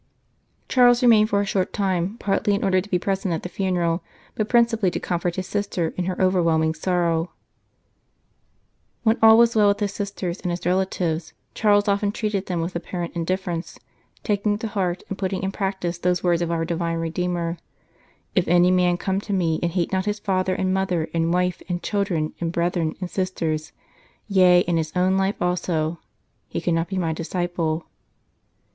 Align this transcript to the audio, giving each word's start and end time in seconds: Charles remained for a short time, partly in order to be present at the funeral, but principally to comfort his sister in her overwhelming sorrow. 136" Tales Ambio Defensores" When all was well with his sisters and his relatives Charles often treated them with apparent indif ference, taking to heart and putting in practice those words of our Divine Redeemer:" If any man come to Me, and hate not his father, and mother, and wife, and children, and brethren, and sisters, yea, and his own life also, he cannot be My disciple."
Charles 0.67 1.03
remained 1.03 1.29
for 1.29 1.41
a 1.41 1.45
short 1.45 1.73
time, 1.73 2.17
partly 2.17 2.55
in 2.55 2.63
order 2.63 2.81
to 2.81 2.89
be 2.89 2.97
present 2.97 3.35
at 3.35 3.43
the 3.43 3.49
funeral, 3.49 4.01
but 4.33 4.49
principally 4.49 4.89
to 4.89 4.99
comfort 4.99 5.35
his 5.35 5.45
sister 5.45 5.93
in 5.95 6.05
her 6.05 6.19
overwhelming 6.19 6.73
sorrow. 6.73 7.29
136" 9.03 9.05
Tales 9.05 9.05
Ambio 9.05 9.05
Defensores" 9.05 9.05
When 9.05 9.17
all 9.29 9.37
was 9.37 9.55
well 9.55 9.67
with 9.67 9.79
his 9.79 9.93
sisters 9.93 10.41
and 10.41 10.49
his 10.49 10.65
relatives 10.65 11.33
Charles 11.53 11.87
often 11.87 12.11
treated 12.11 12.47
them 12.47 12.61
with 12.61 12.75
apparent 12.75 13.13
indif 13.13 13.41
ference, 13.43 13.77
taking 14.23 14.57
to 14.57 14.67
heart 14.69 15.03
and 15.07 15.19
putting 15.19 15.43
in 15.43 15.51
practice 15.51 15.99
those 15.99 16.23
words 16.23 16.41
of 16.41 16.49
our 16.49 16.65
Divine 16.65 16.97
Redeemer:" 16.97 17.57
If 18.35 18.47
any 18.47 18.71
man 18.71 18.97
come 18.97 19.21
to 19.21 19.33
Me, 19.33 19.59
and 19.61 19.71
hate 19.71 19.91
not 19.93 20.05
his 20.05 20.17
father, 20.17 20.55
and 20.55 20.73
mother, 20.73 21.09
and 21.13 21.31
wife, 21.31 21.61
and 21.69 21.83
children, 21.83 22.33
and 22.39 22.51
brethren, 22.51 22.95
and 22.99 23.07
sisters, 23.07 23.71
yea, 24.27 24.63
and 24.67 24.79
his 24.79 24.93
own 24.95 25.15
life 25.15 25.39
also, 25.39 25.99
he 26.47 26.59
cannot 26.59 26.87
be 26.87 26.97
My 26.97 27.13
disciple." 27.13 27.85